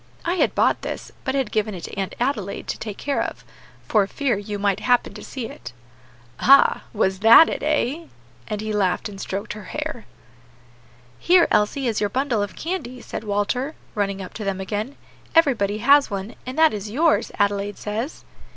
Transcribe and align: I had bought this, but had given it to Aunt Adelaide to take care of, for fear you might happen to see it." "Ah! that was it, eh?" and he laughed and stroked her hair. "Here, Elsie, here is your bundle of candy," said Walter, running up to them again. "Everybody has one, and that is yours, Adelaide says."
I 0.25 0.33
had 0.33 0.55
bought 0.55 0.81
this, 0.81 1.11
but 1.23 1.35
had 1.35 1.51
given 1.51 1.75
it 1.75 1.83
to 1.83 1.93
Aunt 1.95 2.15
Adelaide 2.19 2.67
to 2.69 2.79
take 2.79 2.97
care 2.97 3.21
of, 3.21 3.45
for 3.87 4.07
fear 4.07 4.35
you 4.35 4.57
might 4.57 4.79
happen 4.79 5.13
to 5.13 5.23
see 5.23 5.45
it." 5.45 5.73
"Ah! 6.39 6.81
that 6.91 6.97
was 6.97 7.19
it, 7.21 7.61
eh?" 7.61 8.05
and 8.47 8.61
he 8.61 8.73
laughed 8.73 9.07
and 9.09 9.21
stroked 9.21 9.53
her 9.53 9.65
hair. 9.65 10.07
"Here, 11.19 11.47
Elsie, 11.51 11.81
here 11.81 11.91
is 11.91 11.99
your 12.01 12.09
bundle 12.09 12.41
of 12.41 12.55
candy," 12.55 12.99
said 12.99 13.23
Walter, 13.23 13.75
running 13.93 14.23
up 14.23 14.33
to 14.33 14.43
them 14.43 14.59
again. 14.59 14.95
"Everybody 15.35 15.77
has 15.77 16.09
one, 16.09 16.33
and 16.47 16.57
that 16.57 16.73
is 16.73 16.89
yours, 16.89 17.31
Adelaide 17.37 17.77
says." 17.77 18.23